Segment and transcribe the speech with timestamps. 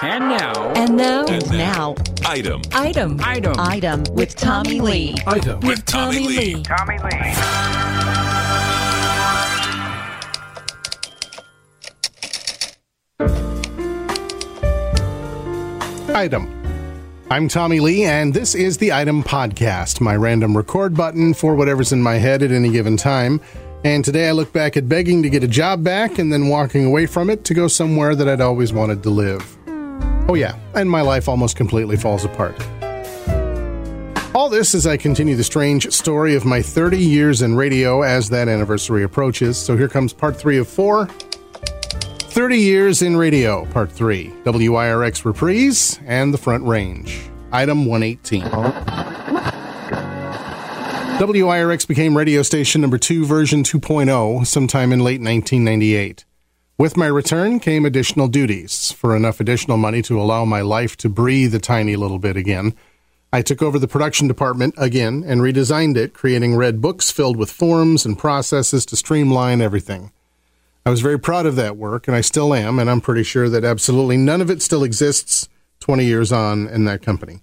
[0.00, 5.16] And now, And now, And now, Item item, item, item with Tommy Lee.
[5.26, 5.60] Item.
[5.60, 6.62] with Tommy Lee.
[6.62, 7.34] Tommy Lee.
[16.14, 16.54] Item.
[17.30, 21.92] I'm Tommy Lee, and this is the Item Podcast, my random record button for whatever's
[21.92, 23.40] in my head at any given time.
[23.84, 26.84] And today I look back at begging to get a job back and then walking
[26.84, 29.57] away from it to go somewhere that I'd always wanted to live.
[30.28, 32.54] Oh, yeah, and my life almost completely falls apart.
[34.34, 38.28] All this as I continue the strange story of my 30 years in radio as
[38.28, 39.56] that anniversary approaches.
[39.56, 41.08] So here comes part three of four
[42.38, 47.20] 30 Years in Radio, Part 3, WIRX Reprise, and The Front Range.
[47.50, 48.42] Item 118.
[51.18, 56.24] WIRX became radio station number 2, version 2.0, sometime in late 1998.
[56.78, 58.92] With my return came additional duties.
[58.92, 62.72] For enough additional money to allow my life to breathe a tiny little bit again,
[63.32, 67.50] I took over the production department again and redesigned it, creating red books filled with
[67.50, 70.12] forms and processes to streamline everything.
[70.86, 73.48] I was very proud of that work, and I still am, and I'm pretty sure
[73.48, 75.48] that absolutely none of it still exists
[75.80, 77.40] 20 years on in that company.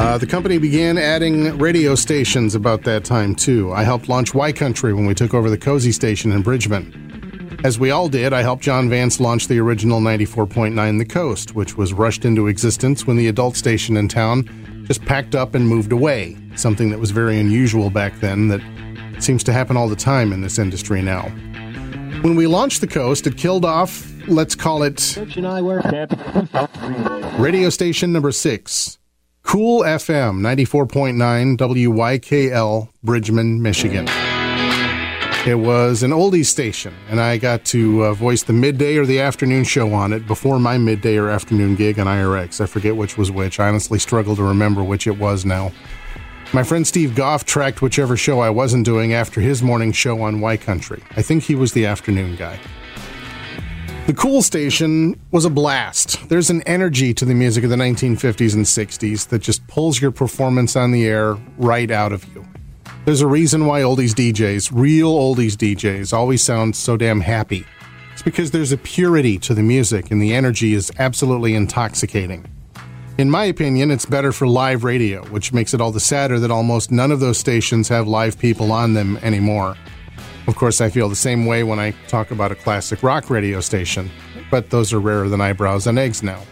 [0.00, 3.72] Uh, the company began adding radio stations about that time, too.
[3.72, 7.05] I helped launch Y Country when we took over the Cozy station in Bridgman.
[7.66, 11.76] As we all did, I helped John Vance launch the original 94.9 The Coast, which
[11.76, 15.90] was rushed into existence when the adult station in town just packed up and moved
[15.90, 18.60] away, something that was very unusual back then that
[19.18, 21.22] seems to happen all the time in this industry now.
[22.22, 25.16] When we launched the coast, it killed off, let's call it
[27.36, 28.96] radio station number six,
[29.42, 34.06] Cool FM 94.9 WYKL, Bridgman, Michigan.
[35.46, 39.20] It was an oldies station, and I got to uh, voice the midday or the
[39.20, 42.60] afternoon show on it before my midday or afternoon gig on IRX.
[42.60, 43.60] I forget which was which.
[43.60, 45.70] I honestly struggle to remember which it was now.
[46.52, 50.40] My friend Steve Goff tracked whichever show I wasn't doing after his morning show on
[50.40, 51.00] Y Country.
[51.16, 52.58] I think he was the afternoon guy.
[54.08, 56.28] The Cool Station was a blast.
[56.28, 60.10] There's an energy to the music of the 1950s and 60s that just pulls your
[60.10, 62.44] performance on the air right out of you.
[63.06, 67.64] There's a reason why oldies DJs, real oldies DJs, always sound so damn happy.
[68.12, 72.44] It's because there's a purity to the music and the energy is absolutely intoxicating.
[73.16, 76.50] In my opinion, it's better for live radio, which makes it all the sadder that
[76.50, 79.76] almost none of those stations have live people on them anymore.
[80.48, 83.60] Of course, I feel the same way when I talk about a classic rock radio
[83.60, 84.10] station,
[84.50, 86.42] but those are rarer than eyebrows and eggs now.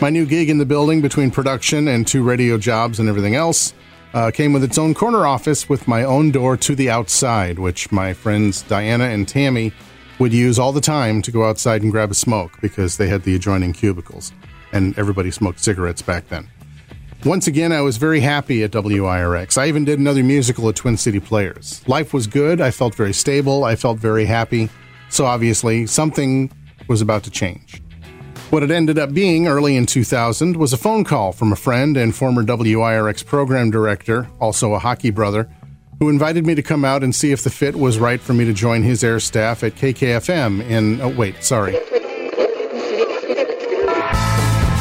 [0.00, 3.74] My new gig in the building between production and two radio jobs and everything else
[4.16, 7.92] uh, came with its own corner office with my own door to the outside, which
[7.92, 9.74] my friends Diana and Tammy
[10.18, 13.24] would use all the time to go outside and grab a smoke because they had
[13.24, 14.32] the adjoining cubicles
[14.72, 16.48] and everybody smoked cigarettes back then.
[17.26, 19.58] Once again, I was very happy at WIRX.
[19.58, 21.86] I even did another musical at Twin City Players.
[21.86, 22.58] Life was good.
[22.62, 23.64] I felt very stable.
[23.64, 24.70] I felt very happy.
[25.10, 26.50] So obviously, something
[26.88, 27.82] was about to change.
[28.50, 31.96] What it ended up being early in 2000 was a phone call from a friend
[31.96, 35.50] and former WIRX program director, also a hockey brother,
[35.98, 38.44] who invited me to come out and see if the fit was right for me
[38.44, 41.72] to join his air staff at KKFM in, oh, wait, sorry,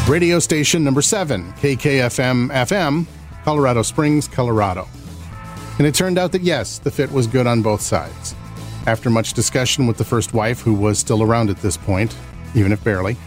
[0.07, 3.07] radio station number 7, KKFM FM,
[3.43, 4.87] Colorado Springs, Colorado.
[5.79, 8.35] And it turned out that yes, the fit was good on both sides.
[8.85, 12.15] After much discussion with the first wife, who was still around at this point,
[12.53, 13.17] even if barely,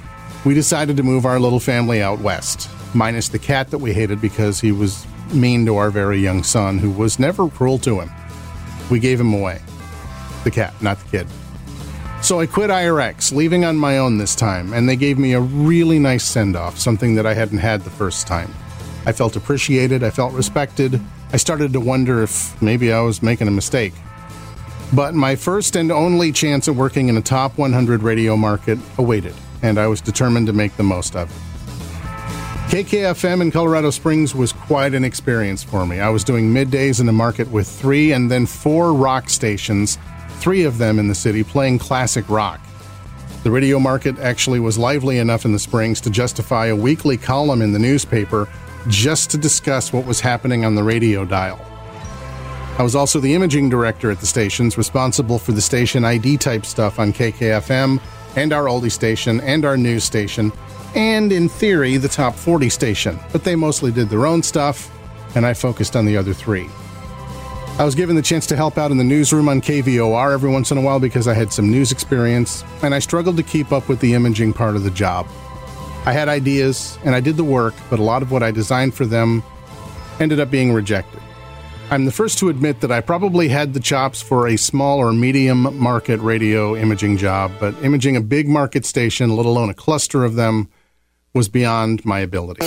[0.44, 4.20] we decided to move our little family out west, minus the cat that we hated
[4.20, 8.10] because he was mean to our very young son, who was never cruel to him.
[8.90, 9.60] We gave him away.
[10.44, 11.26] The cat, not the kid.
[12.22, 15.40] So I quit IRX, leaving on my own this time, and they gave me a
[15.40, 18.52] really nice send off, something that I hadn't had the first time.
[19.06, 21.00] I felt appreciated, I felt respected.
[21.32, 23.94] I started to wonder if maybe I was making a mistake.
[24.92, 29.34] But my first and only chance at working in a top 100 radio market awaited,
[29.62, 31.58] and I was determined to make the most of it.
[32.68, 36.00] KKFM in Colorado Springs was quite an experience for me.
[36.00, 39.96] I was doing middays in a market with three and then four rock stations,
[40.40, 42.60] three of them in the city, playing classic rock.
[43.42, 47.62] The radio market actually was lively enough in the Springs to justify a weekly column
[47.62, 48.46] in the newspaper
[48.88, 51.64] just to discuss what was happening on the radio dial.
[52.78, 56.66] I was also the imaging director at the stations, responsible for the station ID type
[56.66, 57.98] stuff on KKFM
[58.36, 60.52] and our oldie station and our news station,
[60.94, 63.18] and in theory, the top 40 station.
[63.32, 64.90] But they mostly did their own stuff,
[65.34, 66.68] and I focused on the other three.
[67.78, 70.72] I was given the chance to help out in the newsroom on KVOR every once
[70.72, 73.88] in a while because I had some news experience, and I struggled to keep up
[73.88, 75.28] with the imaging part of the job.
[76.04, 78.94] I had ideas and I did the work, but a lot of what I designed
[78.94, 79.42] for them
[80.18, 81.20] ended up being rejected.
[81.90, 85.10] I'm the first to admit that I probably had the chops for a small or
[85.10, 90.22] medium market radio imaging job, but imaging a big market station, let alone a cluster
[90.22, 90.68] of them,
[91.32, 92.60] was beyond my ability.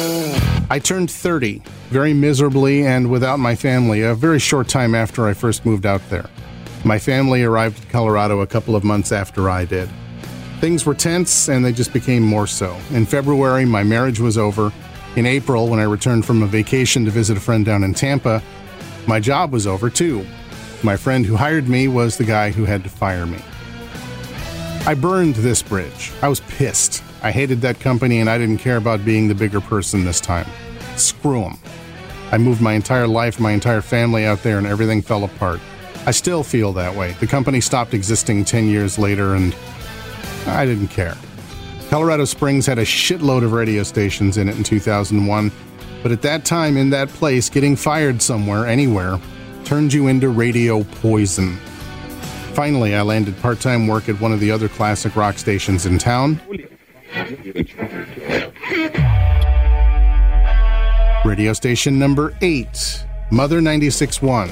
[0.71, 5.35] I turned 30 very miserably and without my family a very short time after I
[5.35, 6.27] first moved out there.
[6.83, 9.87] My family arrived in Colorado a couple of months after I did.
[10.61, 12.75] Things were tense and they just became more so.
[12.89, 14.73] In February, my marriage was over.
[15.15, 18.41] In April, when I returned from a vacation to visit a friend down in Tampa,
[19.07, 20.25] my job was over too.
[20.83, 23.39] My friend who hired me was the guy who had to fire me.
[24.85, 26.11] I burned this bridge.
[26.21, 27.03] I was pissed.
[27.21, 30.47] I hated that company and I didn't care about being the bigger person this time.
[30.95, 31.59] Screw them.
[32.31, 35.59] I moved my entire life, my entire family out there, and everything fell apart.
[36.05, 37.11] I still feel that way.
[37.19, 39.55] The company stopped existing 10 years later, and
[40.47, 41.15] I didn't care.
[41.89, 45.51] Colorado Springs had a shitload of radio stations in it in 2001,
[46.03, 49.19] but at that time, in that place, getting fired somewhere, anywhere,
[49.63, 51.57] turned you into radio poison.
[52.53, 55.97] Finally, I landed part time work at one of the other classic rock stations in
[55.97, 56.39] town.
[61.23, 64.47] Radio station number 8, Mother 96.1.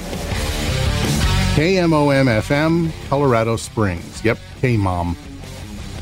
[1.56, 4.24] KMOM FM, Colorado Springs.
[4.24, 5.16] Yep, K Mom.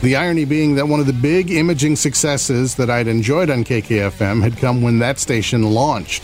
[0.00, 4.40] The irony being that one of the big imaging successes that I'd enjoyed on KKFM
[4.40, 6.22] had come when that station launched.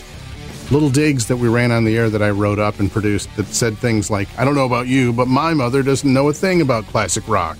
[0.71, 3.47] Little digs that we ran on the air that I wrote up and produced that
[3.47, 6.61] said things like, I don't know about you, but my mother doesn't know a thing
[6.61, 7.57] about classic rock.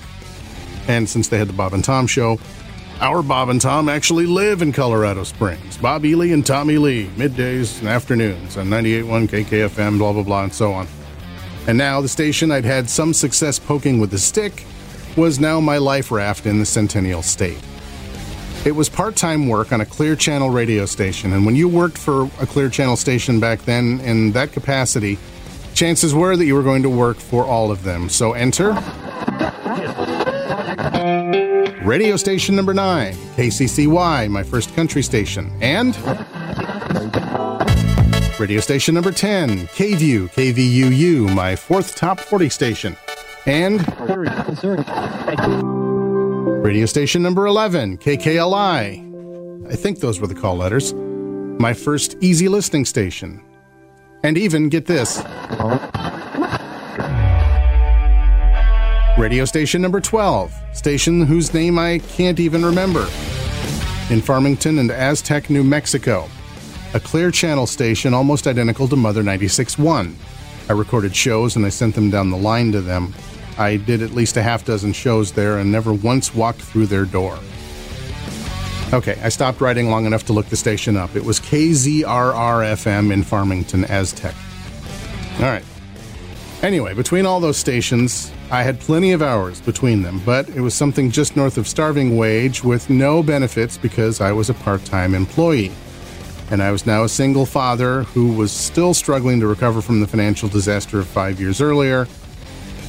[0.88, 2.40] And since they had the Bob and Tom show,
[3.02, 5.76] our Bob and Tom actually live in Colorado Springs.
[5.76, 10.54] Bob Ely and Tommy Lee, middays and afternoons on 98.1 KKFM, blah, blah, blah, and
[10.54, 10.88] so on.
[11.68, 14.66] And now the station I'd had some success poking with a stick
[15.16, 17.64] was now my life raft in the Centennial State.
[18.66, 21.98] It was part time work on a clear channel radio station, and when you worked
[21.98, 25.20] for a clear channel station back then in that capacity,
[25.74, 28.10] chances were that you were going to work for all of them.
[28.10, 28.72] So enter.
[31.86, 35.96] Radio station number 9, KCCY, my first country station, and
[38.40, 42.98] radio station number 10, KVU, KVUU, my fourth top 40 station,
[43.46, 43.80] and
[46.64, 49.72] radio station number 11, KKLI.
[49.72, 50.94] I think those were the call letters.
[50.94, 53.44] My first easy listening station.
[54.24, 55.22] And even, get this,
[59.18, 63.08] radio station number 12, station whose name I can't even remember,
[64.10, 66.28] in Farmington and Aztec, New Mexico.
[66.96, 70.16] A clear channel station almost identical to Mother 96.1.
[70.68, 73.14] I recorded shows and I sent them down the line to them.
[73.58, 77.06] I did at least a half dozen shows there and never once walked through their
[77.06, 77.38] door.
[78.94, 81.16] Okay, I stopped writing long enough to look the station up.
[81.16, 84.36] It was KZRR FM in Farmington, Aztec.
[85.40, 85.66] All right.
[86.62, 90.74] Anyway, between all those stations, I had plenty of hours between them, but it was
[90.74, 95.14] something just north of starving wage with no benefits because I was a part time
[95.14, 95.72] employee.
[96.52, 100.08] And I was now a single father who was still struggling to recover from the
[100.08, 102.08] financial disaster of five years earlier.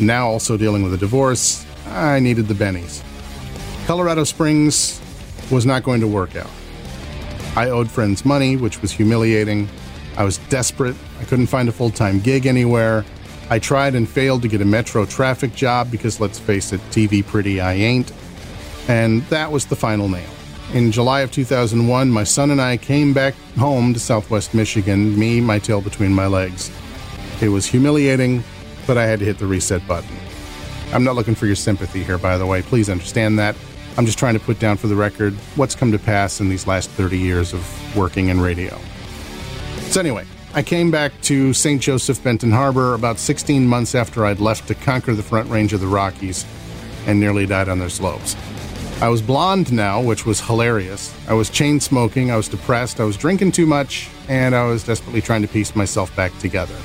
[0.00, 3.02] Now also dealing with a divorce, I needed the bennies.
[3.86, 5.00] Colorado Springs
[5.50, 6.50] was not going to work out.
[7.56, 9.68] I owed friends money, which was humiliating.
[10.16, 10.96] I was desperate.
[11.20, 13.04] I couldn't find a full time gig anywhere.
[13.48, 17.24] I tried and failed to get a metro traffic job because, let's face it, TV
[17.24, 18.12] pretty I ain't.
[18.88, 20.28] And that was the final nail.
[20.74, 25.40] In July of 2001, my son and I came back home to southwest Michigan, me,
[25.40, 26.72] my tail between my legs.
[27.40, 28.42] It was humiliating,
[28.86, 30.16] but I had to hit the reset button.
[30.92, 32.62] I'm not looking for your sympathy here, by the way.
[32.62, 33.56] Please understand that.
[33.96, 36.66] I'm just trying to put down for the record what's come to pass in these
[36.66, 38.78] last 30 years of working in radio.
[39.88, 41.80] So, anyway, I came back to St.
[41.80, 45.80] Joseph Benton Harbor about 16 months after I'd left to conquer the front range of
[45.80, 46.44] the Rockies
[47.06, 48.36] and nearly died on their slopes.
[49.00, 51.14] I was blonde now, which was hilarious.
[51.28, 54.84] I was chain smoking, I was depressed, I was drinking too much, and I was
[54.84, 56.76] desperately trying to piece myself back together.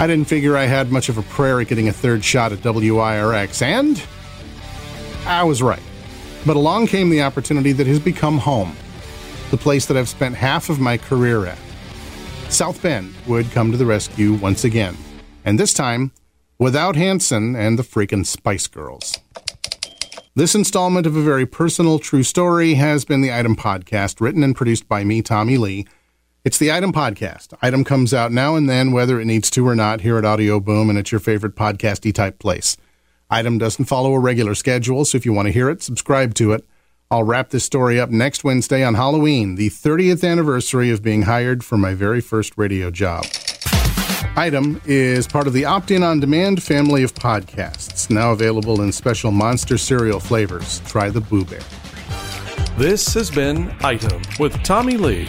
[0.00, 2.60] I didn't figure I had much of a prayer at getting a third shot at
[2.60, 4.00] WIRX, and
[5.26, 5.82] I was right.
[6.46, 8.76] But along came the opportunity that has become home,
[9.50, 11.58] the place that I've spent half of my career at.
[12.48, 14.96] South Bend would come to the rescue once again,
[15.44, 16.12] and this time
[16.58, 19.18] without Hanson and the freaking Spice Girls.
[20.36, 24.54] This installment of a very personal, true story has been the Item Podcast, written and
[24.54, 25.86] produced by me, Tommy Lee.
[26.48, 27.52] It's the Item Podcast.
[27.60, 30.60] Item comes out now and then, whether it needs to or not, here at Audio
[30.60, 32.78] Boom, and it's your favorite podcasty type place.
[33.28, 36.54] Item doesn't follow a regular schedule, so if you want to hear it, subscribe to
[36.54, 36.64] it.
[37.10, 41.62] I'll wrap this story up next Wednesday on Halloween, the 30th anniversary of being hired
[41.62, 43.26] for my very first radio job.
[44.34, 48.90] Item is part of the Opt In On Demand family of podcasts, now available in
[48.90, 50.80] special monster cereal flavors.
[50.86, 51.60] Try the Boo Berry.
[52.78, 55.28] This has been Item with Tommy Lee.